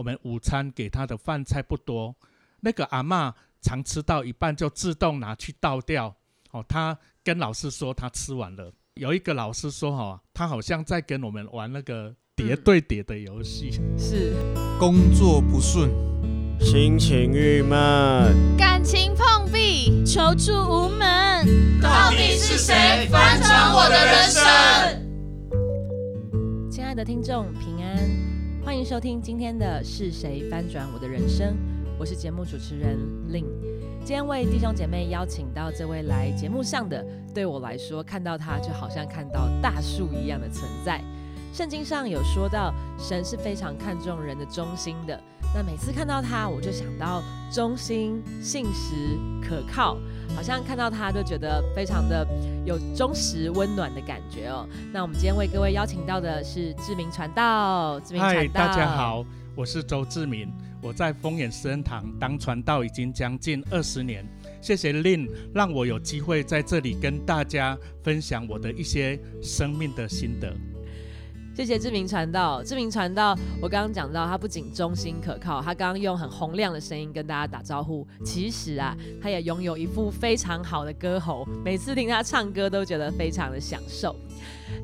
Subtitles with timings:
[0.00, 2.16] 我们午餐给他的饭菜不多，
[2.60, 6.16] 那个阿妈常吃到一半就自动拿去倒掉。
[6.52, 8.72] 哦，他跟老师说他吃完了。
[8.94, 13.72] 有一个老师说哈，他好像在跟我们玩那个叠对叠的游戏。
[13.98, 14.32] 是，
[14.78, 15.90] 工作不顺，
[16.58, 24.42] 心情郁闷，感情碰壁，求助无门，到底是谁翻转我的人生？
[26.70, 27.98] 亲爱的听众平安，
[28.62, 31.56] 欢迎收听今天的是谁翻转我的人生？
[31.98, 32.98] 我是节目主持人
[33.30, 33.46] Lin。
[34.04, 37.04] 今天为弟兄姐妹邀请到这位来节目上的，
[37.34, 41.02] 对我来说，看到他就好像看到大树一样的存在。
[41.54, 45.18] 圣经上有说到，神是非常看重人的忠心的。
[45.54, 49.98] 那每次看到他，我就想到忠心、信实、可靠，
[50.34, 52.26] 好像看到他就觉得非常的
[52.64, 54.66] 有忠实、温暖的感觉哦。
[54.92, 59.24] 那我们今天为各位邀请到的是志明传道，志明传道，大家好，
[59.54, 60.50] 我是周志明。
[60.82, 64.24] 我在丰眼私恩堂当传道已经将近二十年，
[64.62, 70.50] 谢谢令让我有机会在这里跟大家分享我的一些生命的心得。
[71.60, 78.08] 谢谢志明传道，志明传道，我刚刚讲到他不仅忠心可靠，他刚刚用很洪亮的声音跟大家打招呼。
[78.24, 84.16] 其实啊，他也拥有一副非常好的歌喉，每次听他唱歌都觉得非常的享受。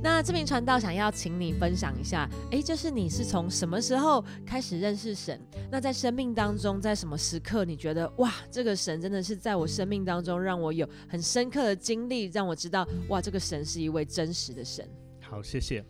[0.03, 5.41] 那志明传道想要请你分享一下，哎，就是你是从什么时候开始认识神？
[5.71, 14.87] 那在生命当中，在什么时刻你觉得哇，这个神真的是在我生命当中让我有很深刻的经历，让我知道哇，这个神是一位真实的神。
[15.29, 15.85] 好，谢谢。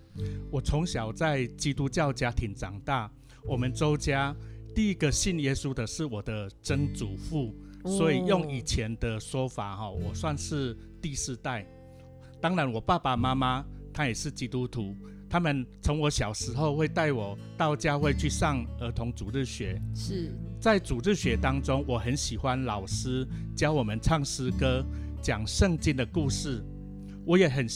[0.51, 3.11] 我从小在基督教家庭长大，
[3.45, 4.35] 我们周家
[4.75, 11.67] 第一个信耶稣的是我的曾祖父，所以用以前的说法哈，我算是第四代。
[12.41, 14.97] 当然，我爸爸妈妈他也是基督徒，
[15.29, 19.81] 他们从我小时候会带我到教会去上儿童主日学。
[19.95, 24.83] 是在主日学当中，我很喜欢老师教我们唱诗歌、
[25.23, 26.65] 讲圣经的故事。
[27.25, 27.69] 我也很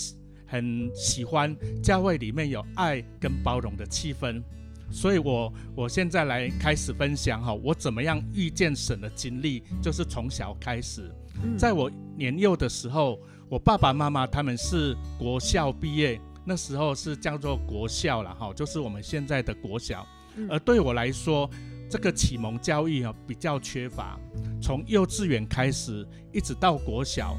[0.51, 4.43] 很喜欢教会里面有爱跟包容的气氛。
[4.91, 11.11] 所以，我我现在来开始分享哈，我怎么样遇见神的经历，就是从小开始，
[11.57, 13.19] 在我年幼的时候。
[13.51, 20.07] 我爸爸妈妈他们是国校毕业，那时候是叫做国校了哈，就是我们现在的国小。
[20.49, 21.51] 而对我来说，
[21.91, 24.17] 这个启蒙教育啊比较缺乏，
[24.63, 27.37] 从幼稚园开始一直到国小，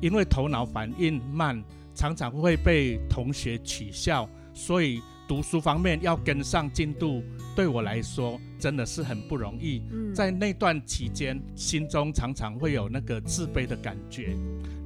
[0.00, 1.60] 因为头脑反应慢，
[1.98, 5.02] 常常会被同学取笑，所以。
[5.28, 7.22] 读书方面要跟上进度，
[7.54, 9.82] 对我来说真的是很不容易。
[10.14, 14.34] 在那段期间，心中常常会有那个自卑的感觉。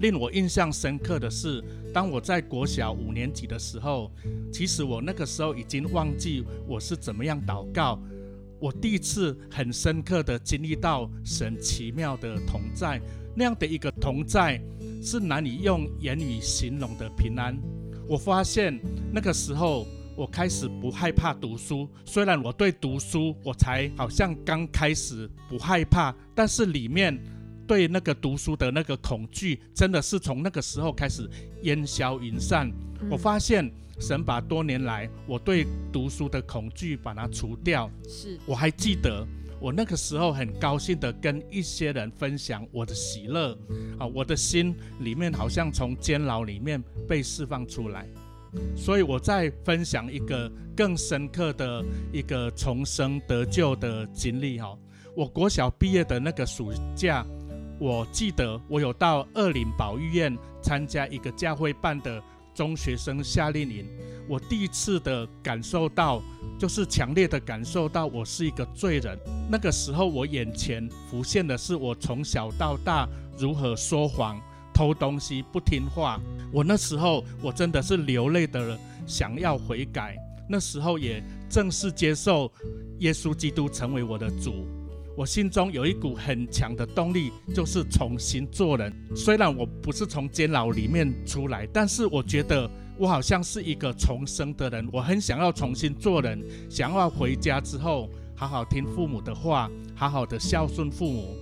[0.01, 1.63] 令我印象深刻的是，
[1.95, 4.11] 当我在国小五年级的时候，
[4.53, 7.97] 其实我那个时候已经忘记我是怎么样祷告。
[8.59, 13.01] 我第一次很深刻的经历到神奇妙的同在，
[13.35, 14.61] 那样的一个同在，
[15.03, 17.57] 是难以用言语形容的平安。
[18.09, 18.79] 我发现
[19.13, 19.87] 那个时候。
[20.15, 27.19] 我开始不害怕读书，虽然我对读书我才好像刚开始不害怕，但是里面
[27.67, 31.27] 对那个读书的那个恐惧，真的是从那个时候开始
[31.63, 32.71] 烟消云散。
[33.11, 37.91] 我发现神把多年来我对读书的恐惧把它除掉。
[38.07, 39.27] 是我还记得
[39.63, 43.57] 我那个时候很高兴的跟一些人分享我的喜乐，
[43.97, 48.05] 啊，我的心里面好像从监牢里面被释放出来。
[48.77, 51.81] 所以，我再分享一个更深刻的
[52.13, 54.77] 一个重生得救的经历哈。
[55.17, 57.25] 我国小毕业的那个暑假，
[57.79, 62.21] 我记得我有到二林保育院参加一个教会办的
[62.55, 63.87] 中学生夏令营。
[64.29, 66.23] 我第一次的感受到，
[66.59, 69.19] 就是强烈的感受到我是一个罪人。
[69.51, 73.09] 那个时候，我眼前浮现的是我从小到大
[73.39, 74.41] 如何说谎。
[74.75, 76.19] 偷东西不听话，
[76.51, 80.17] 我那时候我真的是流泪的，想要悔改。
[80.49, 82.51] 那时候也正式接受
[83.01, 84.67] 耶稣基督成为我的主，
[85.15, 88.91] 我心中有一股很强的动力，就是重新做人。
[89.15, 94.89] 虽然我不是从监牢里面出来，但是我觉得我好像是一个重生的人。
[94.91, 101.37] 我很想要重新做人，想要回家之后好好听父母的话，好好的孝顺父母。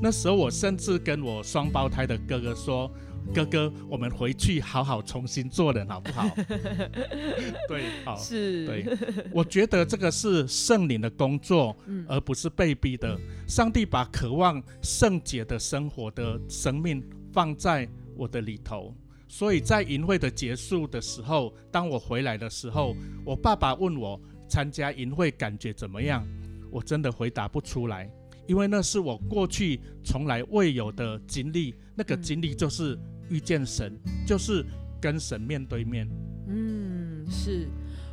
[0.00, 2.90] 那时候我甚至跟我双胞胎的哥哥说
[3.34, 6.28] ：“哥哥，我们回去好好重新做人，好不好？”
[7.68, 8.86] 对，好，是，对，
[9.30, 11.76] 我觉得这个是圣灵的工作，
[12.08, 13.18] 而不是被逼的。
[13.46, 17.02] 上帝把渴望圣洁的生活的生命
[17.32, 18.94] 放在我的里头，
[19.28, 24.18] 所以在淫会的结束的时候，当我回来的时候，我爸爸问我
[24.48, 26.26] 参加淫会感觉怎么样？
[26.70, 28.10] 我真的回答不出来，
[28.46, 31.74] 因为那是我过去从来未有的经历。
[31.98, 33.92] 那个经历就是遇见神，
[34.26, 34.64] 就是
[35.00, 36.08] 跟神面对面。
[36.48, 37.68] 嗯，是，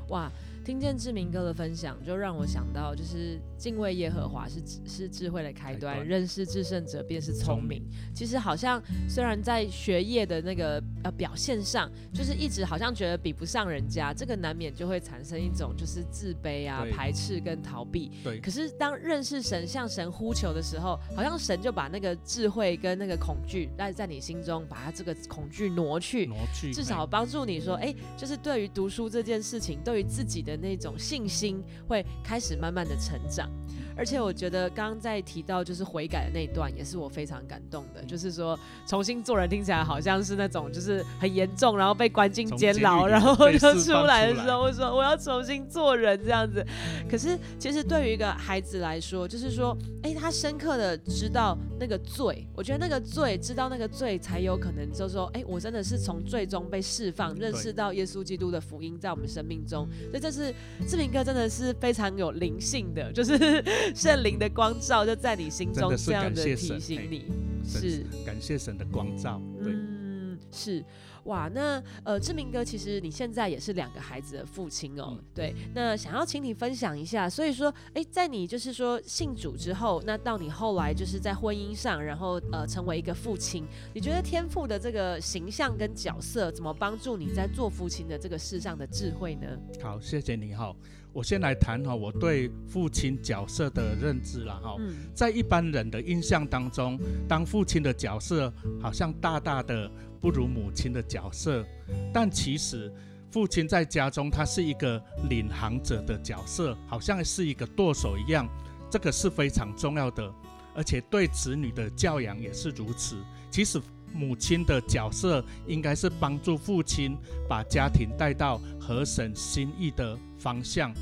[0.09, 0.31] 哇。
[0.65, 7.83] 听见志明哥的分享，就让我想到，就是敬畏耶和华是是智慧的开端，认识至圣者便是聪明。
[8.15, 18.11] 其实好像虽然在学业的那个呃表现上，就是一直好像觉得比不上人家，这个难免就会产生一种就是自卑啊、排斥跟逃避。
[18.23, 18.39] 对。
[18.39, 30.57] 可是当认识神、向神呼求的时候，好像神就把那个智慧跟那个恐惧，在在你心中把它这个恐惧挪去，挪去，至少帮助你说，哎，就是对于读书这件事情，对于自己的。
[30.63, 33.49] 那种信心会开始慢慢的成长。
[33.95, 38.03] 而且我觉得刚刚在提到就是悔改的那一段，也是我非常感动的。
[38.03, 38.57] 就是说
[38.87, 46.65] 重新做人听起来好像是那种就是很严重，然后被关进监牢， 然后就出来的时候，我说我要重新做人这样子。
[47.09, 59.87] 可是其实对于一个孩子来说，就是说，哎，他深刻的知道那个罪，我觉得那个罪，知道那个罪，才有可能就是说，哎，我真的是从最终被释放，认识到耶稣基督的福音在我们生命中。
[60.09, 60.53] 所以这是
[60.87, 63.63] 志明哥真的是非常有灵性的，就是。
[63.95, 67.25] 圣灵的光照就在你心中，这样的提醒你，
[67.65, 69.41] 是感谢神的光照。
[69.63, 70.83] 对，嗯，是
[71.25, 71.49] 哇。
[71.53, 75.17] 那呃，志明哥，其实你现在也是两个孩子的父亲哦。
[75.33, 77.29] 对，那想要请你分享一下。
[77.29, 89.47] 所以说，哎，在你就是说信主之后，那到你后来就是在婚姻上，然后呃，成为一个父亲，你觉得天父的这个形象跟角色，怎么帮助你在做父亲的这个世上的智慧呢？
[89.81, 90.75] 好，谢谢你好。
[91.11, 94.75] 我先来谈哈，我对父亲角色的认知了哈。
[95.13, 99.91] 在一般人的印象当中，当父亲的角色好像大大的
[100.23, 101.65] 不如母亲的角色，
[102.13, 102.89] 但其实
[103.29, 108.47] 父亲在家中他是一个领航者的角色，好像是一个舵手一样，
[108.89, 110.33] 这个是非常重要的，
[110.73, 113.17] 而且对子女的教养也是如此。
[113.51, 113.81] 其实。
[114.15, 117.17] 母亲的角色应该是帮助父亲
[117.49, 120.93] 把家庭带到合神心意的方向，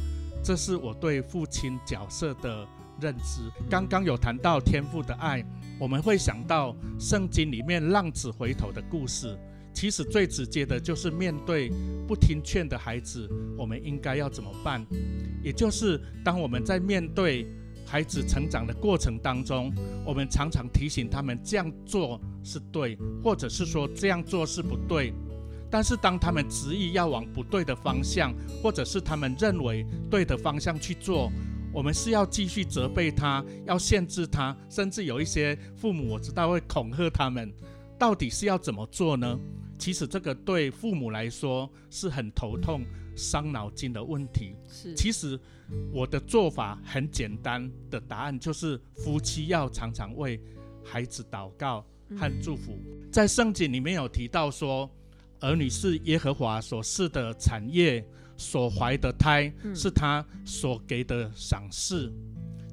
[0.42, 2.66] 这是我对父亲角色的
[3.02, 3.42] 认知。
[3.70, 5.44] 刚刚有谈到天赋的爱，
[5.80, 9.38] 我们会想到圣经里面浪子回头的故事。
[9.74, 11.72] 其实最直接的就是面对
[12.08, 14.86] 不听劝的孩子，我们应该要怎么办？
[15.44, 17.48] 也就是当我们在面对。
[17.84, 19.70] 孩子成长的过程当中，
[20.06, 25.14] 我们常常提醒他们这样做是对，或者是说这样做是不对。
[25.70, 28.34] 但是当他们执意要往不对的方向，
[28.64, 31.30] 或者是他们认为对的方向去做，
[31.74, 37.52] 我们是要继续责备他，要限制他，甚至有一些父母我知道会恐吓他们。
[37.98, 39.40] 到底是要怎么做呢？
[39.78, 42.84] 其实这个对父母来说是很头痛。
[43.14, 45.38] 伤脑筋的问题是，其实
[45.92, 50.40] 我的做法很简单的答案就是，夫妻要常常为
[50.82, 51.86] 孩子祷告
[52.18, 52.80] 和祝福。
[53.12, 54.90] 在圣经里面有提到说，
[55.42, 58.04] 儿女是耶和华所赐的产业，
[58.42, 62.12] 所怀的胎是他所给的赏赐。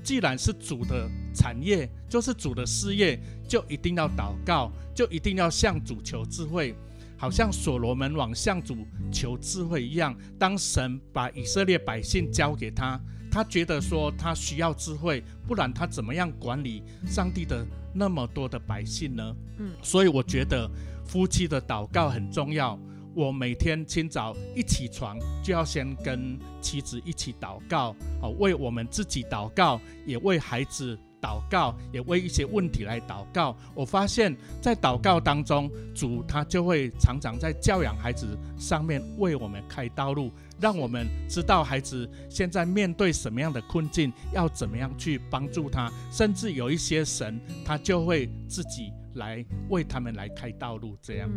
[0.03, 6.75] 既然是主的产业，就是主的事业，就一定要祷告，就一定要向主求智慧。
[7.19, 12.99] 好像所罗门往向主求智慧一样，当神把以色列百姓交给他，
[13.31, 19.37] 他觉得说他需要智慧，不然他怎么样管理上帝的那么多的百姓呢？
[19.59, 20.71] 嗯，所以我觉得
[21.05, 22.79] 夫妻的祷告很重要。
[23.19, 30.97] 我每天清早一起床就要先跟妻子一起祷告，好为我们自己祷告，也为孩子。
[31.21, 33.57] 祷告也为一些问题来祷告。
[33.75, 45.93] 我发现，在祷告当中，主他就会常常在教养孩子上面为我们开道路，让我们知道孩子现在面对什么样的困境，要怎么样去帮助他。
[46.13, 50.97] 甚至有一些神，他就会自己来为他们来开道路。
[51.03, 51.31] 这样，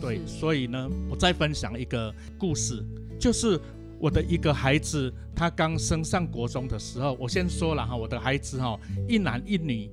[0.00, 0.24] 对。
[0.26, 2.82] 所以呢，我再分享一个故事，
[3.18, 3.60] 就是。
[4.02, 8.76] 我的一个孩子，他刚升上国中的时候，我先说了哈，我的孩子哈，
[9.08, 9.88] 一男一女，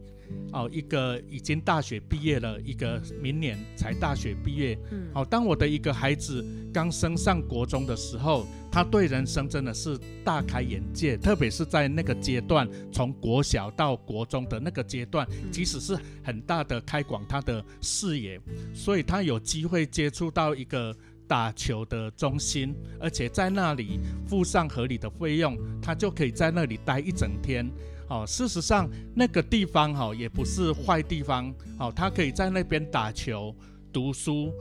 [0.51, 4.77] 哦，一个已经大学毕业了，一个明年才大学毕业。
[4.91, 18.39] 嗯，好，当我的一个孩子刚升上国中的时候，他对人生真的是大开眼界，特别是在那个阶段，从国小到国中的那个阶段，其实是很大的开广他的视野，
[18.73, 20.95] 所以他有机会接触到一个。
[21.29, 27.69] 打球的中心，而且在那里付上合理的费用，他就可以在那里待一整天。
[28.09, 31.53] 哦，事实上那个地方哈也不是坏地方。
[31.77, 33.55] 哦，他可以在那边打球、
[33.93, 34.51] 读书，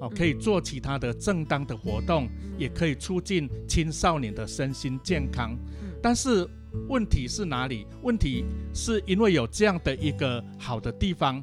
[0.00, 5.56] 哦，可以做其他的正当的活动，也可以促进青少年的身心健康。
[6.00, 6.46] 但是
[6.88, 7.86] 问题是哪里？
[8.02, 11.42] 问题是因为有这样的一个好的地方，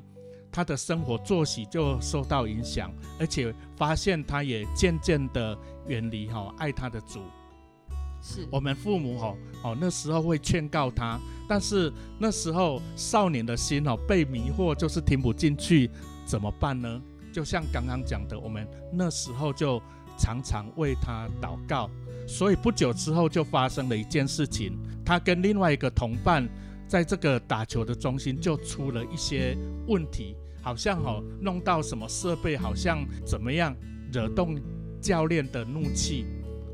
[0.52, 5.58] 他的生活作息就受到影响，而且发现他也渐渐的
[5.88, 7.20] 远离哈爱他的主。
[8.26, 15.92] 是我们父母哦哦那时候会劝告他，但是那时候少年的心哦被迷惑，就是听不进去，
[16.26, 17.00] 怎么办呢？
[17.32, 19.80] 就像刚刚讲的，我们那时候就
[20.18, 21.88] 常常为他祷告，
[22.28, 24.74] 所以不久之后就发生了一件事情，
[25.06, 26.50] 他跟另外一个同伴
[26.88, 29.56] 在这个打球的中心就出了一些
[29.88, 33.76] 问题，好像哦弄到什么设备，好像怎么样
[34.12, 34.60] 惹动
[35.00, 36.26] 教练的怒气。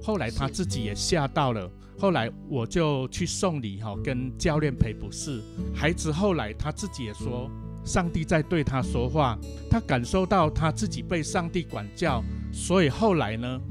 [0.02, 5.42] 后来他自己也吓到了，后来我就去送礼哈，跟教练赔不是。
[5.76, 7.50] 孩子后来他自己也说，
[7.86, 9.38] 上帝在对他说话，
[9.70, 13.62] 他感受到他自己被上帝管教，所以后来呢，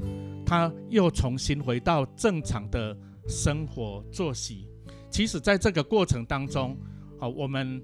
[0.45, 2.97] 他又重新回到正常的
[3.27, 4.67] 生活作息。
[5.09, 6.77] 其实，在这个过程当中，
[7.19, 7.83] 好，我们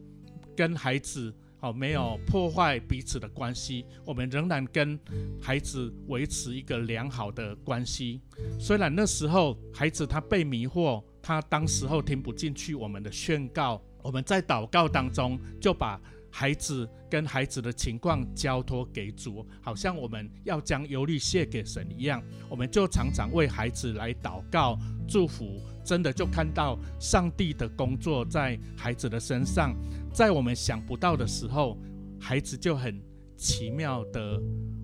[0.55, 1.33] 跟孩子。
[1.59, 4.97] 好，没有破坏彼此的关系，我们仍然跟
[5.41, 8.21] 孩子维持一个良好的关系。
[8.59, 15.99] 虽然那时候孩子他被迷惑，他当时候听不进去我们的宣告，我们在祷告当中就把
[16.29, 25.59] 孩子跟孩子的情况交托给主，好像我们要将忧虑卸给神一样，我们就常常为孩子来祷告祝福。
[25.83, 29.73] 真的就看到上帝的工作在孩子的身上，
[30.17, 31.77] 在我们想不到的时候，
[32.19, 32.99] 孩子就很
[33.35, 34.41] 奇妙的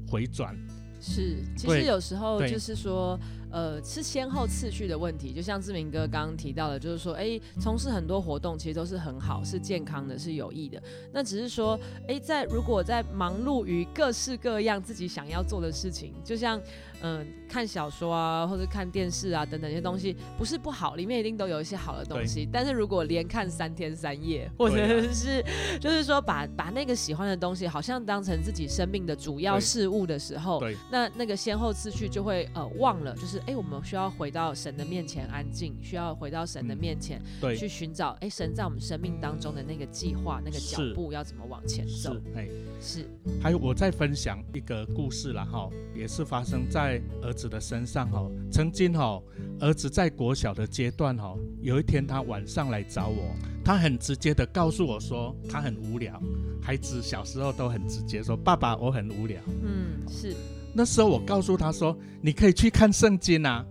[0.07, 0.55] 回转。
[1.01, 3.19] 是，其实有时候就是说。
[3.53, 10.81] 呃，是先后次序的问题，就像志明哥刚刚提到的，就是说，哎，从事很多活动其实都是很好，是健康的，是有益的。
[11.11, 16.59] 那只是说，哎，在如果在忙碌于各式各样自己想要做的事情，就像
[17.03, 22.49] 嗯看小说啊，或者看电视啊等等一些东西，不是不好，里面一定都有一些好的东西。
[22.51, 25.45] 但是如果连看三天三夜，或者是
[25.79, 33.42] 就是说把把那个喜欢的东西，好像当成自己生命的主要事物的时候，那那个先后次序就会呃忘了，就是。
[33.45, 42.15] 哎，我们需要回到神的面前安静，需要回到神的面前，对，去寻找哎，神在我们生命当中的那个计划、那个脚步要怎么往前走？
[42.35, 42.47] 哎，
[42.79, 43.05] 是。
[43.41, 48.25] 还有，我再分享一个故事了哈，也是发生在儿子的身上哈。
[48.49, 49.21] 曾经哈，
[49.59, 56.17] 儿子在国小的阶段哈，有一天他晚上来找我，他很直接的告诉我说他很无聊。
[56.61, 59.41] 孩子小时候都很直接说，爸爸我很无聊。
[59.63, 60.33] 嗯，是。
[60.73, 63.65] 那时候我告诉他说：“你可以去看圣经啊。”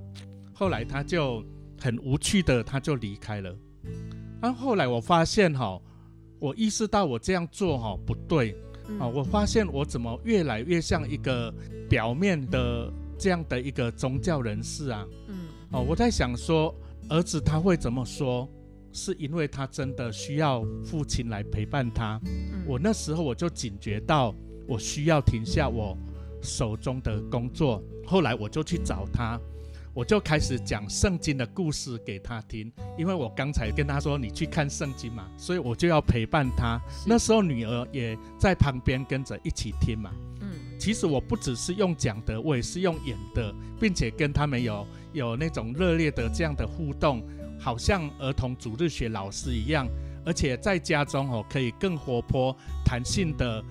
[0.55, 1.45] 后来他就
[1.81, 3.53] 很无趣的，他就离开了。
[4.41, 5.81] 然后后来我发现哈，
[6.39, 8.57] 我意识到我这样做哈不对
[8.99, 9.07] 啊。
[9.07, 11.53] 我发现我怎么越来越像一个
[11.89, 15.05] 表面的这样的一个宗教人士啊。
[15.29, 15.49] 嗯。
[15.73, 16.75] 哦，我在想说，
[17.09, 18.49] 儿子他会怎么说？
[18.95, 22.21] 是因为他真的需要父亲来陪伴他。
[22.67, 24.35] 我那时候我就警觉到，
[24.69, 25.97] 我需要停下我。
[26.43, 29.41] 手中的工作，后来我就去找他，
[29.95, 32.71] 我就开始讲圣经的故事给他听。
[32.99, 36.81] 因为我刚才跟他说你去看圣经嘛，所以我就要陪伴他。
[37.07, 40.11] 那时候女儿也在旁边跟着一起听嘛。
[40.41, 47.23] 嗯，其实我不只是用讲的，我也是用演的，并且跟他们有有那种热烈的这样的互动，
[47.61, 49.87] 好像儿童主日学老师一样。
[50.25, 53.63] 而且在家中哦，可以更活泼、弹性的。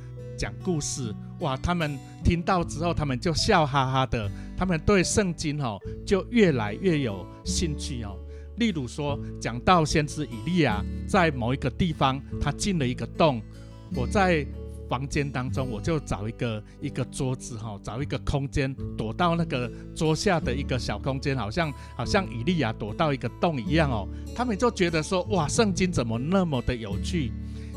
[0.42, 8.18] 讲故事哇，他们听到之后，他们就笑哈哈的，他们对圣经哦就越来越有兴趣哦。
[8.58, 13.40] 例如说，讲到先知以利亚在某一个地方，他进了一个洞，
[13.96, 14.44] 我在
[14.90, 24.08] 房间当中，我就找一个一个桌子哈，找一个空间躲到那个桌下的一个小空间，好像好像以利亚躲到一个洞一样哦。
[24.36, 27.32] 他们就觉得说哇，圣经怎么那么的有趣？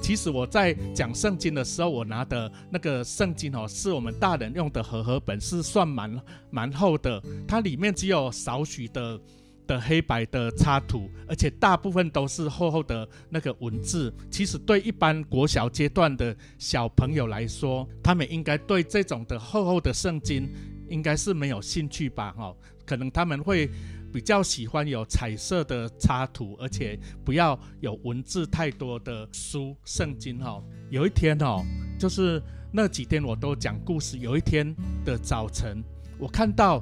[0.04, 6.20] 其实我在讲圣经的时候，我拿的那个圣经哦，是我们大人用的和合本，是算蛮
[6.50, 7.22] 蛮厚的。
[7.48, 9.18] 它里面只有少许的
[9.66, 14.14] 的黑白的插图，而且大部分都是厚厚的那个文字。
[14.30, 20.46] 其实对一般国小阶段的小朋友来说，他们应该对这种的厚厚的圣经
[20.90, 22.30] 应该是没有兴趣吧？
[22.32, 23.70] 哈，可能他们会。
[24.14, 30.62] 比较喜欢有彩色的插图，而且不要有文字太多的书圣经哈。
[30.88, 31.64] 有一天哦，
[31.98, 32.40] 就是
[32.72, 34.18] 那几天我都讲故事。
[34.18, 34.72] 有一天
[35.04, 35.82] 的早晨，
[36.16, 36.80] 我看到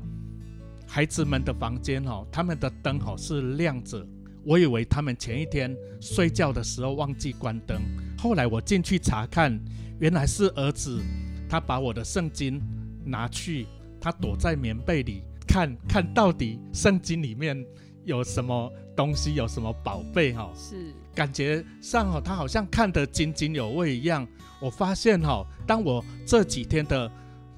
[0.86, 4.06] 孩子们的房间哦，他们的灯哦是亮着。
[4.44, 7.80] 我以为他们前一天睡觉的时候忘记关灯。
[8.18, 9.58] 后来我进去查看，
[9.98, 11.00] 原来是儿子
[11.48, 12.60] 他把我的圣经
[13.06, 13.66] 拿去，
[13.98, 15.22] 他躲在棉被里。
[15.46, 17.64] 看看到底圣经里面
[18.04, 24.26] 有什么东西，有什么宝贝哈，是感觉上哦，他好像看得津津有味一样。
[24.60, 27.10] 我发现哈，当我这几天的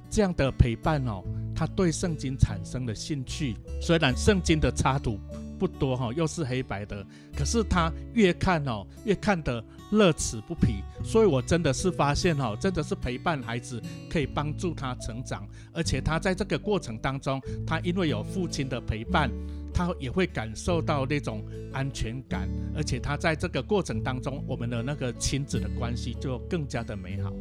[0.08, 1.22] 这样的陪伴哦，
[1.54, 3.56] 他对圣经产生了兴趣。
[3.80, 5.18] 虽然圣经的插图
[5.58, 9.62] 不多哈，又是黑白的，可是他越看哦，越看得
[9.94, 10.82] 乐此不疲。
[11.02, 19.30] 所以我真的是发现哈，真的是陪伴孩子可以帮助他成长，而且他在这个过程当中，他因为有父亲的陪伴。
[19.76, 27.32] 他也会感受到那种安全感，而且他在这个过程当中，我们的那个亲子的关系就更加的美好。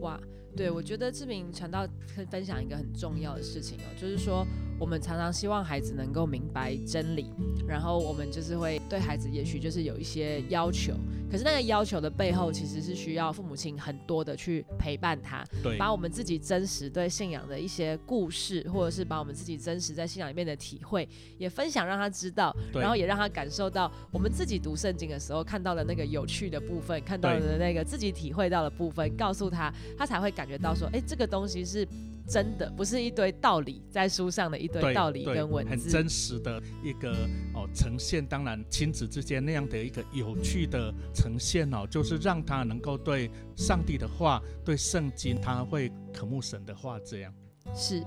[0.00, 0.18] 哇，
[0.56, 1.86] 对我觉得志明传道
[2.30, 4.46] 分享一个很重要的事情哦，就是说。
[4.78, 7.32] 我们常常希望孩子能够明白真理，
[7.66, 10.92] 然后我们就是会对孩子，也许就是有一些要求。
[11.30, 21.08] 可是那个要求的背后，其实是需要父母亲很多的去陪伴他，对，把我们自己真实对信仰的一些故事，或者是把我们自己真实在信仰里面的体会，
[21.38, 31.86] 也分享让他知道，然后也让他感受到我们自己读圣经的时候看到的那个有趣的部分，看到的那个自己体会到的部分，告诉他，他才会感觉到说，哎，这个东西是。
[32.28, 37.12] 真的不是一堆道理，在书上的一堆道理跟文字，很真实的一个
[37.54, 38.26] 哦呈现。
[38.26, 47.32] 当然，亲子之间那样的一个有趣的呈现哦，就是让他能够对上帝的话、对圣经，他会渴慕神的话，这样
[47.76, 48.02] 是。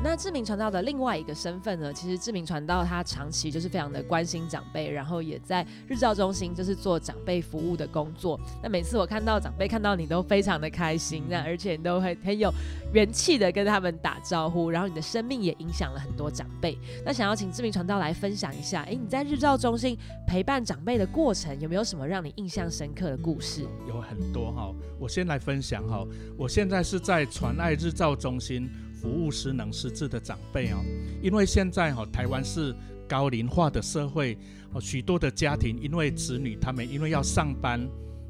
[0.00, 1.92] 那志明传道的另外一个身份呢？
[1.92, 8.38] 其实志明传道他长期就是非常的关心长辈，然后也在日照中心就是做长辈服务的工作。
[8.62, 12.48] 那每次我看到长辈看到你都非常的开心，那而且你都会很有
[12.94, 16.78] 元气的跟他们打招呼，然后你的生命也影响了很多长辈。
[17.04, 23.66] 那想要请志明传道来分享一下，哎，你在日照中心陪伴长辈的过程，有没有什么让你印象深刻的故事？
[23.88, 26.06] 有很多哈，我先来分享哈。
[26.36, 28.70] 我现在是在传爱日照中心。
[29.00, 30.78] 服务失能失智的长辈哦，
[31.22, 32.74] 因为现在哈台湾是
[33.08, 34.36] 高龄化的社会
[34.72, 37.80] 哦，许多的家庭因为子女他们因为要上班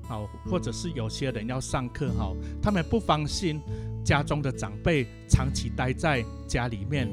[0.09, 3.61] 哦，或者是有些人要上课哈，他们不放心
[4.05, 7.09] 家中的长辈长期待在家里面，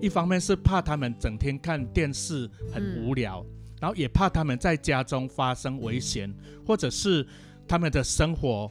[0.00, 3.44] 一方面是怕他们整天看电视很无聊，
[3.80, 6.32] 然后也怕他们在家中发生危险，
[6.66, 7.26] 或者是
[7.66, 8.70] 他们的生活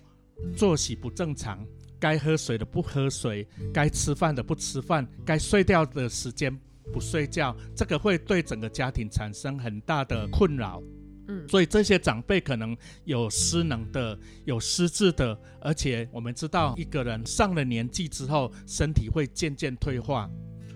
[0.56, 1.64] 作息不正常。
[2.00, 6.56] 该喝水的不喝水，该吃饭的不吃饭，该睡觉的时间
[6.94, 10.82] 不睡觉，这个会对整个家庭产生很大的困扰。
[11.28, 20.30] 嗯，所以这些长辈可能有失能的，有失智的，而且我们知道一个人上了年纪之后，身体会渐渐退化，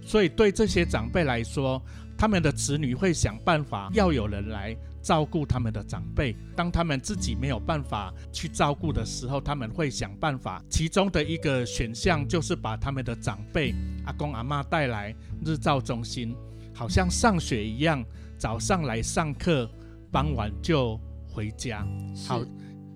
[0.04, 1.82] 所以对这些长辈来说，
[2.18, 4.78] 他们的子女会想办法要有人来。
[5.02, 10.64] 照顾他们的长辈，当他们自己没有办法去照顾的时候，他们会想办法。
[10.70, 13.74] 其中的一个选项就是把他们的长辈
[14.06, 16.36] 阿公阿妈带来日照中心，
[16.74, 18.04] 好像上学一样，
[18.38, 19.70] 早上来上课，
[20.12, 21.86] 傍晚就回家。
[22.28, 22.42] 好，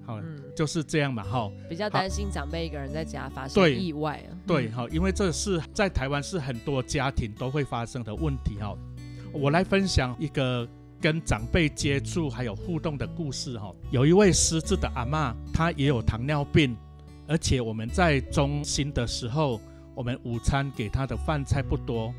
[0.06, 0.22] 好，
[0.56, 1.52] 就是这样嘛，哈。
[1.68, 4.38] 比较担心长辈一个人在家发生意外啊。
[4.46, 8.78] 对，哈，因为这是在台湾是很多家庭都会发生的问题，哈。
[9.34, 10.68] 我来分享一个。
[11.06, 16.76] 跟长辈接触还有互动的故事哈，有一位失智的阿妈，她也有糖尿病，
[17.28, 19.62] 而且我们在中心的时候，
[19.94, 22.12] 我们午餐给她的饭菜不多，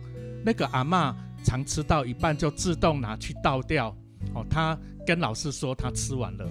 [0.44, 3.88] 那个阿妈常吃到一半就自动拿去倒掉，
[4.35, 6.49] 哦，她跟老师说她吃完了，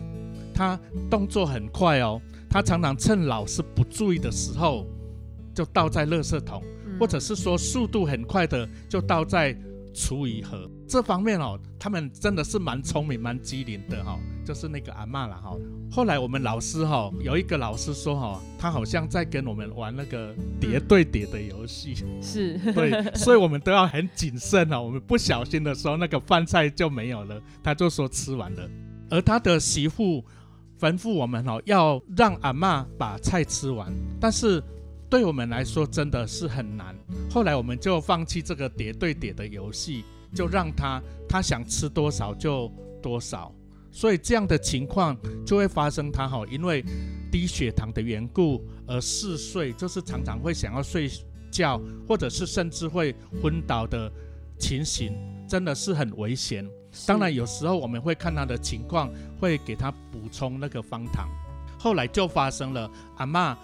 [0.53, 0.77] 她
[1.09, 4.85] 动作很快哦，她常常趁老师不注意的时候
[5.53, 6.61] 就倒在垃圾桶，
[6.99, 9.57] 或者是说速度很快的就倒在。
[9.97, 14.19] 厨余盒这方面哦，他们真的是蛮聪明、蛮机灵的哈。
[14.45, 15.57] 就是那个阿妈了哈。
[15.91, 21.95] 后来我们老师哈，有一个老师说哈，他好像在跟我们玩那个叠对叠的游戏。
[22.21, 24.83] 是， 对，所以我们都要很谨慎哦。
[24.83, 27.41] 我们不小心的时候，那个饭菜就没有了。
[27.63, 28.69] 他就说吃完了，
[29.09, 30.23] 而他的媳妇
[30.79, 34.63] 吩咐我们哦，要让阿妈把菜吃完，但是。
[35.07, 36.93] 对我们来说真的是很难。
[37.29, 40.03] 后来我们就放弃这个叠对叠的游戏，
[40.35, 42.71] 就让他他想吃多少就
[43.01, 43.51] 多少。
[43.91, 46.83] 所以这样的情况就会发生，他哈因为
[47.31, 51.09] 低血糖的缘故而嗜睡，就是常常会想要睡
[51.49, 54.11] 觉，或者是甚至会昏倒的
[54.59, 55.13] 情形，
[55.47, 56.67] 真的是很危险。
[57.07, 61.29] 当然有时候我们会看他的情况，会给他补充那个方糖。
[61.79, 63.57] 后来就发生了阿妈。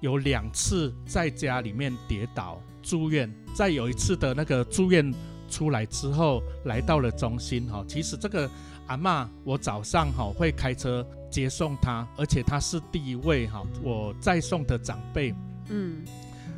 [0.00, 5.12] 有两次在家里面跌倒住院，在有一次的那个住院
[5.48, 7.84] 出来之后，来到了中心哈。
[7.88, 8.48] 其实这个
[8.86, 15.34] 阿妈，我早上哈会开车接送她，而且她是第一位哈我再送的长辈。
[15.68, 16.04] 嗯，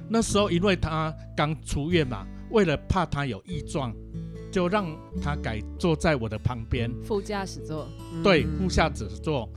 [0.09, 3.95] 那时候因为她刚出院嘛，为了怕她有异状，
[4.53, 4.87] 就让
[5.23, 7.89] 她改坐在我的旁边，副驾驶座，
[8.23, 9.49] 对，嗯副驾驶座。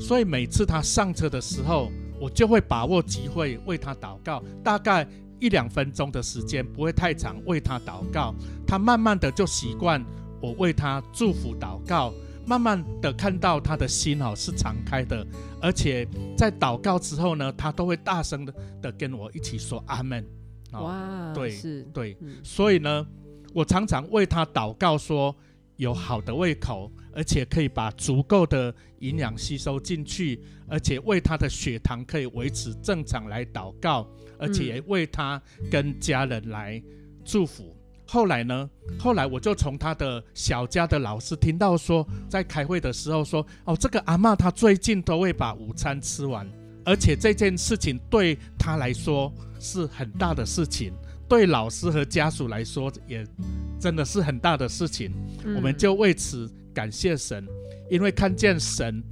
[0.00, 1.90] 所以每次她上车的时候，
[2.20, 5.06] 我就会把握机会为她祷告，大概
[5.42, 8.32] 一两分钟的时间，不会太长，为他祷告。
[8.64, 10.00] 他慢慢的就习惯
[10.40, 12.14] 我为他祝福祷告，
[12.46, 15.26] 慢慢的看到他的心哦是敞开的，
[15.60, 16.06] 而且
[16.38, 20.24] 在祷告之后呢，他都会大声的的跟我一起说阿门。
[20.70, 23.04] 哦，哇，对是，对，嗯所以呢，
[23.52, 25.34] 我常常为他祷告说，
[25.76, 34.08] 有好的胃口，而且可以把足够的营养吸收进去，而且为他的血糖可以维持正常来祷告，
[34.42, 36.82] 而且也为他跟家人来
[37.24, 37.74] 祝福。
[38.04, 38.68] 后来呢？
[38.98, 46.46] 后来我就从他的小家的老师听到说，在开会的时候说，哦，这个阿妈她最近都会把午餐吃完，
[46.84, 50.92] 而且这件事情对他来说是很大的事情，
[51.26, 53.26] 对老师和家属来说也
[53.80, 55.10] 真的是很大的事情。
[55.44, 57.46] 嗯我们就为此感谢神，
[57.88, 59.02] 因为看见神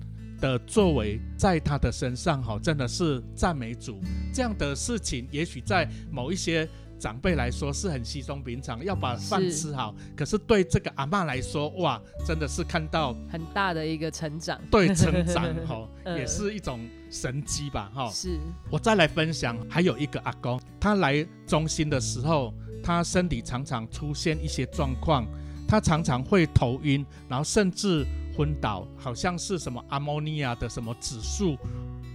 [0.41, 4.01] 的作为在他的身上，哈，真的是赞美主。
[4.33, 9.95] 这样的事情，也许在某一些长辈来说是很稀松平常，要把饭吃好。
[10.17, 18.11] 可是对这个阿妈来说，哇，真的是看到很大的一个成长，对成长，哈， 嗯也是一种神机吧，哈。
[18.11, 18.39] 是，
[18.71, 25.27] 我再来分享，还有一个阿公，他来中心的时候，他身体常常出现一些状况，
[25.67, 28.07] 他常常会头晕，然后甚至
[28.41, 31.59] 昏倒，好像是什么阿莫尼亚的什么指数。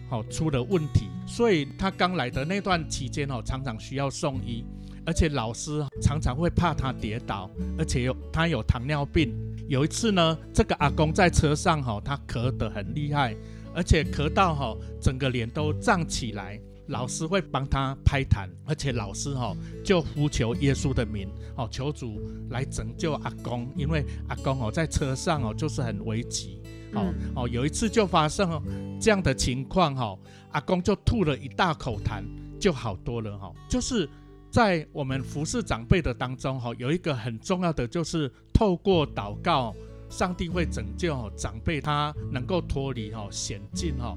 [0.10, 4.64] 好、出了问题，所以他刚来的那段期间哦，常常需要送医，
[5.06, 9.32] 而且老师常常会怕他跌倒，而且有他有糖尿病。
[9.68, 13.36] 有一次呢，这个阿公在车上哈、他咳得很厉害，
[13.76, 16.60] 而且咳到哈、整个脸都胀起来。
[16.88, 26.62] 老师会帮他拍痰，而且老师哈、就呼求耶稣的名，哦，求主来拯救阿公，因为阿公哦在车上哦就是很危急，
[26.94, 28.62] 哦、嗯哦，有一次就发生哦
[29.00, 30.18] 这样的情况哈、
[30.52, 32.24] 阿公就吐了一大口痰，
[32.60, 34.08] 就好多了哈、就是
[34.52, 39.76] 在我们服侍长辈的当中哈、有一个很重要的就是透过祷告，
[40.08, 44.16] 上帝会拯救、哦、长辈，他能够脱离哈、险境哈。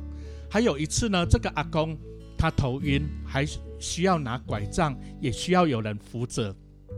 [0.51, 1.99] 还有一次呢，这个阿公
[2.39, 3.45] 他头晕，还
[3.81, 6.55] 需要拿拐杖，也需要有人扶着。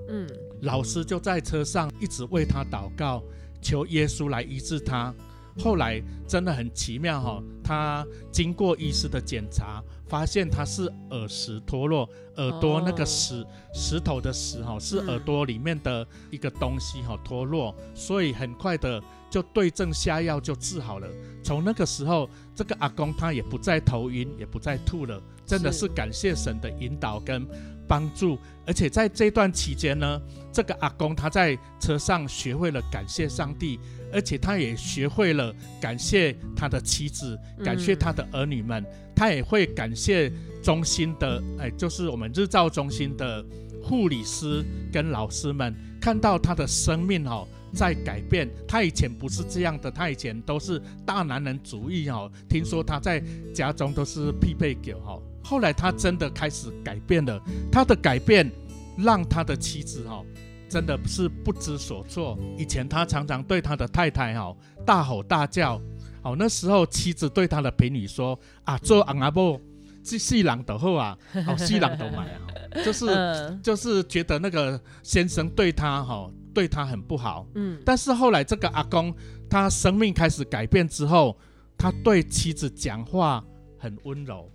[0.08, 0.28] 嗯，
[0.62, 3.22] 老师就在车上一直为他祷告，
[3.62, 5.14] 求耶稣来医治他。
[5.58, 21.08] 后来真的很奇妙哈、他经过医师的检查，发现他是耳石脱落，耳朵那个哦石、石头的石哈、是嗯耳朵里面的一个东西哈、脱落，所以很快的就对症下药就治好了。
[21.42, 27.46] 从那个时候，这个阿公他也不再头晕，也不再吐了，真的是是感谢神的引导跟
[27.88, 28.36] 帮助。
[28.66, 30.20] 而且在这段期间呢，
[30.52, 33.80] 这个阿公他在车上学会了感谢上帝，
[34.12, 38.84] 而且他也学会了感谢他的妻子，感谢他的儿女们，
[39.16, 40.30] 他也会感谢
[40.62, 43.44] 中心的，哎，就是我们日照中心的
[43.82, 47.48] 护理师跟老师们，看到他的生命哦。
[47.72, 52.30] 在改变，他以前不是这样的，他以前都是大男人主义哦。
[52.48, 53.22] 听说他在
[53.54, 58.50] 家中都是匹配狗哈，后来他真的开始改变了，他的改变
[58.98, 60.22] 让他的妻子哈、
[60.68, 62.38] 真的是不知所措。
[62.58, 64.54] 以前他常常对他的太太哈、
[64.84, 65.80] 大吼大叫，
[66.22, 69.60] 哦，那时候妻子对他的评语说啊，做昂阿伯，
[70.02, 72.40] 这细郎的后啊，哦，细郎都买啊，
[72.84, 77.46] 就是嗯就是觉得那个先生对他哈、对他很不好。
[77.54, 79.14] 嗯，但是后来这个阿公
[79.48, 81.36] 他生命开始改变之后，
[81.76, 83.44] 他对妻子讲话
[83.78, 84.50] 很温柔，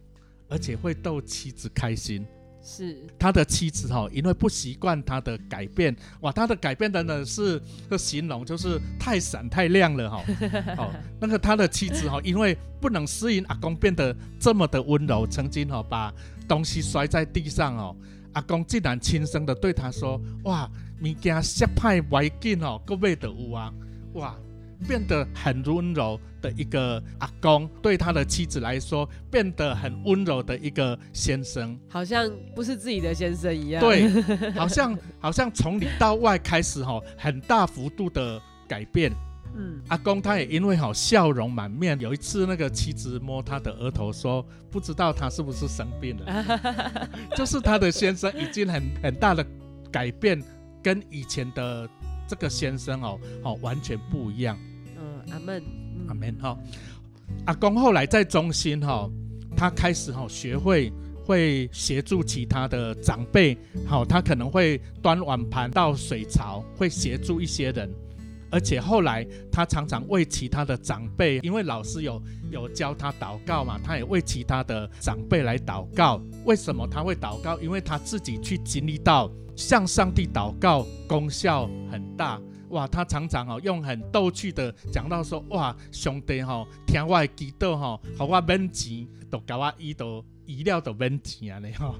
[0.48, 2.26] 而且会逗妻子开心。
[2.68, 10.24] 是，他的妻子哈、因为不习惯他的改变，哇，他的改变的呢是个形容就是太闪太亮了哈、
[10.76, 16.12] 哦，那个他的妻子哈、因为不能适应阿公变得这么的温柔，曾经哈、把
[16.48, 17.96] 东西摔在地上哦，
[18.34, 20.68] 阿公竟然轻声的对他说：“哇，
[21.02, 23.74] 物件摔歹歪紧哦，各位的有啊，
[24.14, 24.36] 哇。”
[24.86, 31.80] 变得很温柔的一个阿公，对他的妻子来说，变得很温柔的一个先生。
[31.88, 34.10] 好像不是自己的先生一样，，对，
[34.52, 39.14] 好像好像从里到外开始哈、很大幅度的改变。
[39.56, 49.44] 嗯，阿公他也因为好笑容满面，有一次那个妻子摸他的额头说，不知道他是不是生病了，就是他的先生已经很很大的
[49.90, 50.44] 改变，
[50.86, 51.90] 跟以前的
[52.28, 54.56] 这个先生哦哦完全不一样。
[54.96, 56.56] 嗯，阿门，嗯阿门哈。
[57.48, 59.10] 阿公后来在中心哈、
[59.58, 60.94] 他开始哈、学会
[61.26, 67.90] 会协助其他的长辈，好，他可能会端碗盘到水槽，会协助一些人。
[68.56, 76.22] 而且后来他常常为其他的长辈，因为老师有有教他祷告嘛，他也为其他的长辈来祷告。
[76.46, 77.60] 为什么他会祷告？
[77.60, 82.40] 因为他自己去经历到向上帝祷告功效很大。
[82.70, 91.94] 哇，他常常哦用很逗趣的讲到说，哇，兄弟哈，听我的祈祷哈，好我免钱，都搞我医都医疗都免钱啊，你哈，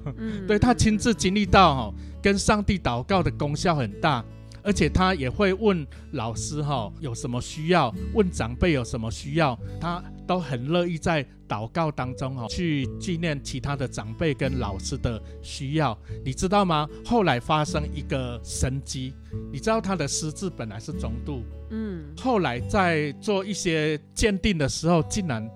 [0.48, 4.24] 对他亲自经历到哈，跟上帝祷告的功效很大。
[4.66, 15.96] 而且他也会问老师哈有什么需要，问长辈有什么需要，他都很乐意在祷告当中哈去纪念其他的长辈跟老师的需要。
[16.24, 16.88] 你知道吗？
[17.04, 19.14] 后来发生一个神机，
[19.52, 25.48] 你知道他的失智本来是中度，嗯，后来在做一些鉴定的时候，竟然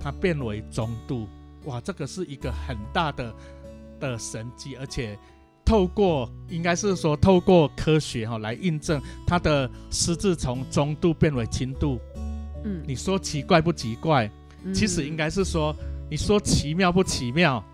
[0.00, 1.28] 他变为中度，
[1.66, 3.32] 哇，这个是一个很大的
[4.00, 5.16] 的神迹，而且。
[5.72, 11.98] 透过应该是说透过科学哈来印证他的失智从中度变为轻度，
[12.62, 14.30] 嗯，你说奇怪不奇怪？
[14.74, 15.74] 其实应该是说
[16.10, 17.64] 你说奇妙不奇妙？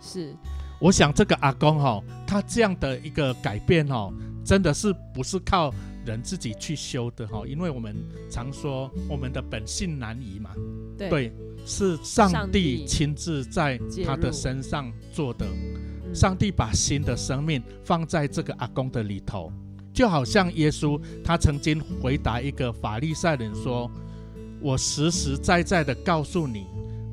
[0.00, 0.34] 是，
[0.80, 4.10] 我想这个阿公哈，他这样的一个改变哈，
[4.42, 5.70] 真的是不是靠
[6.06, 7.42] 人自己去修的哈？
[7.46, 7.94] 因为我们
[8.30, 10.52] 常说我们的本性难移嘛，
[10.96, 11.30] 对，
[11.66, 15.46] 是上帝亲自在他的身上做的。
[16.14, 19.52] 上帝把新的生命放在这个阿公的里头，
[19.92, 23.90] 就好像耶稣他曾经回答一个法利赛人说
[24.60, 26.66] ：“我实实在在的告诉你，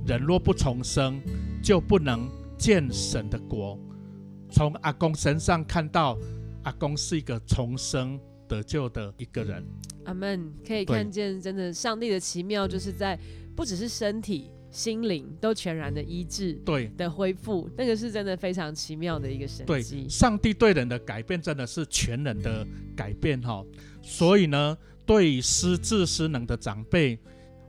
[0.06, 1.22] 人若不重生，
[1.64, 3.80] 就不能见神的国。”
[4.52, 6.18] 从阿公身上看到，
[6.64, 9.64] 阿公是一个重生得救的一个人。
[10.06, 10.52] 阿门。
[10.66, 13.18] 可以看见，真的上帝的奇妙，就是在
[13.56, 14.50] 不只是身体。
[14.72, 20.08] 心灵都全然的医治，对的恢复，那个是真的非常奇妙的一个神迹。
[20.08, 23.66] 上帝对人的改变真的是全人的改变哈，
[24.02, 27.18] 所以呢，对于失智失能的长辈，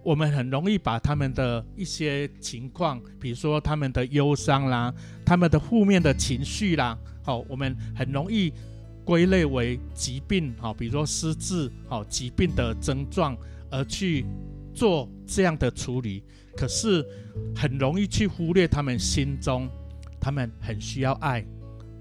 [0.03, 4.93] 我们很容易把他们的一些情况，比如说他们的忧伤啦，
[5.25, 8.53] 他们的负面的情绪啦，好，我们很容易
[9.07, 13.35] 归类为疾病，好，比如说失智，好，疾病的症状
[13.71, 14.27] 而去
[14.75, 16.23] 做这样的处理。
[16.57, 17.05] 可是
[17.55, 19.69] 很容易去忽略他们心中，
[20.21, 21.45] 他们很需要爱，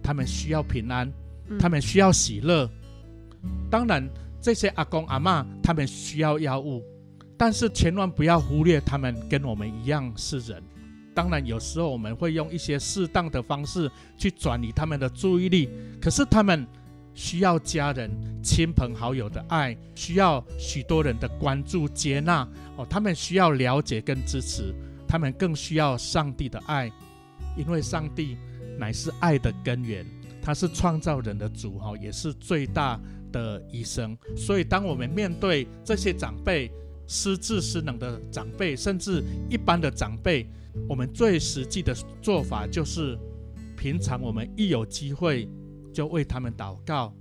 [0.03, 1.11] 他们需要平安，
[1.59, 2.69] 他们需要喜乐。
[3.69, 4.07] 当然，
[4.41, 6.83] 这些阿公阿妈他们需要药物，
[7.37, 10.61] 但是千万不要忽略他们跟我们一样是人。
[11.13, 15.69] 当然，有时候我们会用一些适当的方式去转移他们的注意力，
[16.01, 16.65] 可是他们
[17.19, 18.09] 需要家人、
[18.41, 22.47] 亲朋好友的爱，需要许多人的关注、接纳。
[22.77, 24.73] 哦，他们需要了解跟支持，
[25.05, 26.89] 他们更需要上帝的爱，
[27.57, 28.37] 因为上帝
[28.77, 30.05] 乃是爱的根源，
[30.41, 32.97] 他是创造人的主，哈，也是最大
[33.33, 34.17] 的医生。
[34.37, 36.71] 所以，当我们面对这些长辈
[37.05, 40.49] 失智失能的长辈，甚至一般的长辈，
[40.87, 43.19] 我们最实际的做法就是，
[43.75, 45.49] 平常我们一有机会
[45.99, 47.13] 就为他们祷告，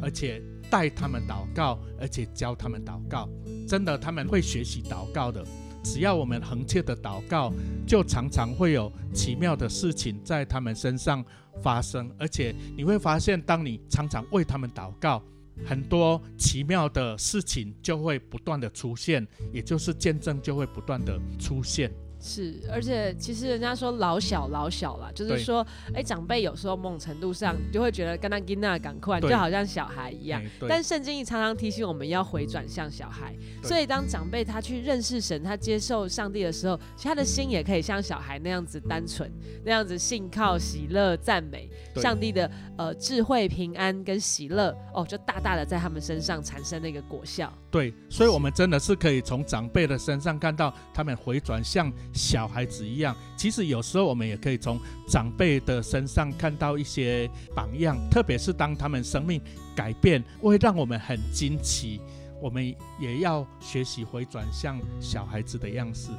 [0.00, 0.40] 而且。
[0.70, 3.28] 带他们祷告，而且教他们祷告，
[3.68, 5.44] 真的他们会学习祷告的。
[5.84, 7.52] 只要我们恒切的祷告，
[7.86, 11.24] 就常常会有奇妙的事情在他们身上
[11.62, 12.10] 发生。
[12.18, 15.22] 而且你会发现，当你常常为他们祷告，
[15.64, 21.92] 很多奇妙的事情就会不断的出现，也就是见证就会不断的出现。
[22.26, 30.42] 是，而且其实人家说老小老小啦，就是说，哎，长辈有时候某种程度上就会觉得跟他跟那赶快，就好像小孩一样。
[30.66, 39.30] 但圣经常常提醒我们要回转向小孩，所以当长辈他去认识神，他接受上帝的时候，其实他的心也可以像小孩那样子单纯，
[39.62, 47.52] 那样子信靠、喜乐、赞美上帝的呃智慧、平安跟喜乐哦，就大大的在他们身上产生那个果效。
[47.74, 51.92] 对，所以我们真的是可以从长辈的身上看到他们回转向。
[52.12, 59.42] 小孩子一样，其实有时候我们也可以从长辈的身上看到一些榜样，特别是当他们生命
[59.74, 62.00] 改变，会让我们很惊奇。
[62.40, 62.64] 我们
[63.00, 66.10] 也要学习回转向小孩子的样式。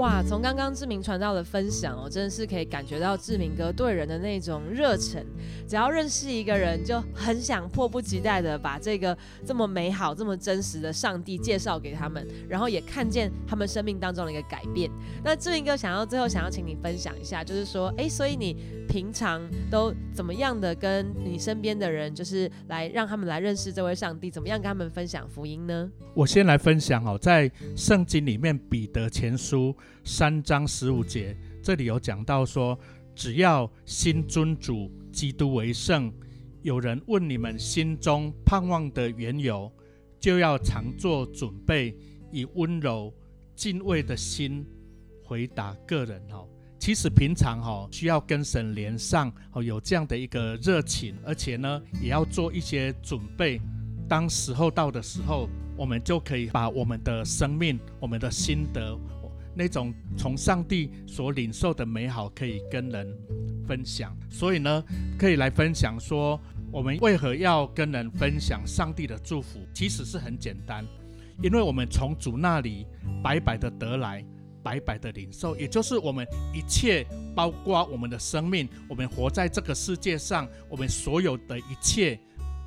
[0.00, 5.22] 哇，从刚刚志明传道的分享哦，真的是可以感觉到志明哥对人的那种热忱。
[5.68, 14.90] 只要认识一个人，就很想迫不及待的把这个这么美好、这么真实的上帝介绍给他们，然后也看见他们生命当中的一个改变。
[15.22, 18.56] 那志明哥想要最后想要请你分享一下，就是说，哎，所以你
[18.88, 25.90] 平常都怎么样的跟你身边的人，就是来让他们来认识这位上帝，怎么样跟他们分享福音呢？
[26.14, 29.76] 我先来分享哦，在圣经里面彼得前书。
[30.04, 32.78] 三章十五节，这里有讲到说，
[33.14, 36.12] 只要心尊主基督为圣，
[36.62, 39.70] 有人问你们心中盼望的缘由，
[40.18, 41.96] 就要常做准备，
[42.30, 43.12] 以温柔
[43.54, 44.66] 敬畏的心
[45.24, 46.22] 回答个人。
[46.28, 46.46] 哈，
[46.78, 53.60] 其实平常哈需要跟神连上，哦，有这样的一个热情，而且呢，也要做一些准备。
[54.08, 58.98] 当时候到的时候，我们就可以把我们的生命、我们的心得。
[59.60, 63.06] 那种从上帝所领受的美好，可以跟人
[63.68, 64.16] 分享。
[64.30, 64.82] 所以呢，
[65.18, 66.40] 可以来分享说，
[66.72, 69.60] 我们为何要跟人分享上帝的祝福？
[69.74, 70.82] 其实是很简单，
[71.42, 72.86] 因为我们从主那里
[73.22, 74.24] 白白的得来，
[74.62, 77.04] 白白的领受，也就是我们一切，
[77.36, 82.18] 包括我们的生命，我们活在这个世界上，我们所有的一切，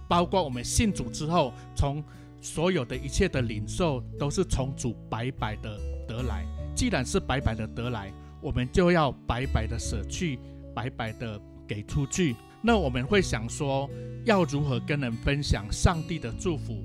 [0.08, 2.04] 包括我们信主之后，从
[2.40, 5.76] 所有的一切的领受，都是从主白白的
[6.08, 6.46] 得来。
[6.76, 10.40] 既然是白白的得来，我们就要白白的舍去，
[10.74, 12.36] 白白的给出去。
[12.62, 13.90] 那我们会想说，
[14.26, 16.84] 要如何跟人分享上帝的祝福？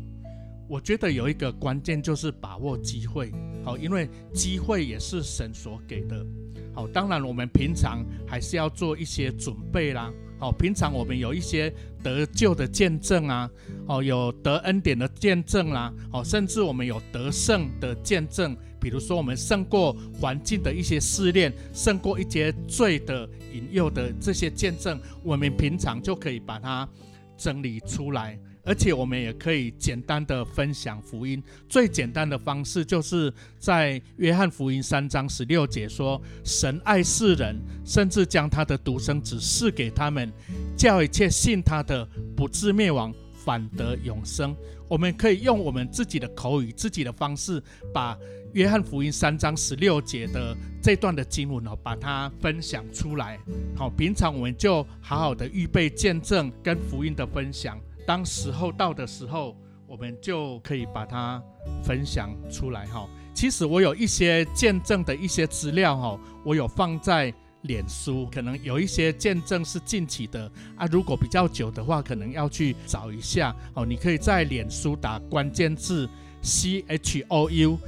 [0.68, 3.33] 我觉得有一个关键就是把握机会。
[3.64, 6.27] 好，因为机会也是神所给的。
[6.74, 10.12] 好，当然我们平常还是要做一些准备啦。
[10.38, 11.72] 好，平常我们有一些
[12.03, 13.51] 得救的见证啊，
[13.87, 18.57] 哦，有得恩典的见证啦，哦，甚至我们有得胜的见证。
[18.81, 26.88] 比如说，我们胜过环境的一些试炼，胜过一些罪的引诱的这些见证，我们平常就可以把它
[27.37, 31.43] 整理出来，而且我们也可以简单的分享福音。
[31.69, 40.33] 最简单的方式就是在约翰福音三章十六节说：“神爱世人，甚至将他的独生子赐给他们，
[40.77, 43.12] 叫一切信他的不至灭亡，
[43.45, 44.55] 反得永生。”
[44.88, 47.62] 我们可以用我们自己的口语、自己的方式
[47.93, 48.17] 把。
[48.53, 53.39] 约翰福音三章十六节的这段的经文哦，把它分享出来。
[53.77, 57.79] 好，平常我们就好好的预备见证跟福音的分享。
[58.07, 59.55] 当时候到的时候，
[59.87, 61.43] 我们就可以把它
[61.85, 62.87] 分享出来。
[62.87, 67.33] 哈，其实我有一些见证的一些资料哈，我有放在
[67.63, 68.27] 脸书。
[68.33, 73.55] 可能有一些见证是近期的啊，如果比较久的话，可能要去找一下。
[73.75, 76.09] 哦，你可以在脸书打关键字
[76.41, 77.79] C H O U。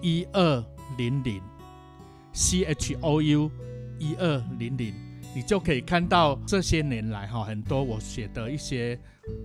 [0.00, 0.64] 一二
[0.96, 1.40] 零零
[2.32, 3.50] ，C H O U
[3.98, 4.94] 一二零零，
[5.34, 8.98] 你就可以看到这些年来哈很多我写的一些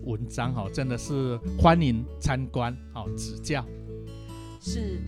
[0.05, 3.65] 文章哈，真的是欢迎参观好指教，
[4.59, 4.99] 是。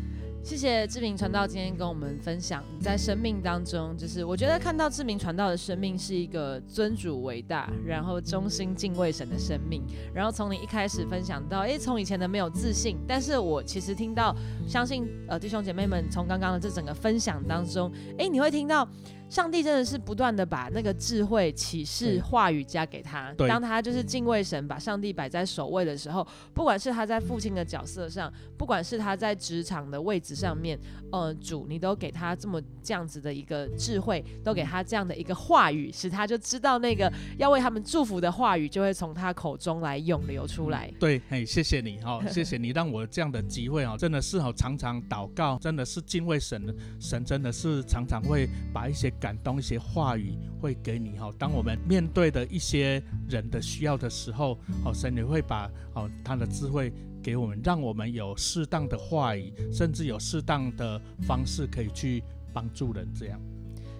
[0.45, 9.81] 谢谢志明传道今天跟我们分享，你在生命当中，就是我觉得看到志明传道的生命是一个尊主伟大，然后忠心敬畏神的生命。
[10.13, 14.35] 然后从你一开始分享到，诶，从以前的没有自信，但是我其实听到，
[14.67, 18.87] 相信呃弟兄姐妹们从刚刚的这整个分享当中，诶，你会听到。
[19.35, 23.33] 上帝真的是不断的把那个智慧、启示、话语加给他。
[23.49, 30.79] 当他就是敬畏神，把上帝摆在首位的时候，不管是他在父亲的角色上，不管是他在职场的位置上面，
[31.11, 40.89] 呃，主你都给他这么这样子的一个智慧，都给他这样的一个话语，使他就知道那个要为他们祝福的话语就会从他口中来涌流出来。
[40.97, 49.13] 对，嘿，谢谢你哈， 谢谢你让我这样的机会哈，真的是好，常常祷告，真的是敬畏神，神真的是常常会把一些。
[49.25, 63.07] 感动一些话语会给你哈，当我们面对的一些人的需要的时候，好神也会把好他的智慧给我们，让我们有适当的话语，甚至有适当的方式可以去帮助人。
[63.19, 63.41] 这样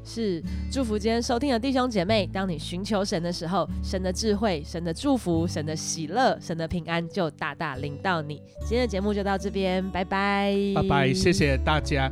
[0.04, 2.28] 是祝福今天收听的弟兄姐妹。
[2.28, 8.40] 当你寻求神的时候，神的智慧、神的祝福、神的喜乐、神的平安就大大领到你。
[8.60, 12.12] 今天的节目就到这边，拜拜，拜拜，谢谢大家。